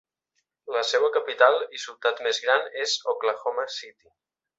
[0.75, 4.13] La seua capital, i ciutat més gran, és Oklahoma City.